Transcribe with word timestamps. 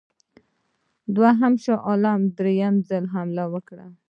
دوهم 1.15 1.53
شاه 1.63 1.79
عالم 1.87 2.21
درېم 2.37 2.75
ځل 2.87 3.05
حمله 3.13 3.45
وکړه. 3.53 3.87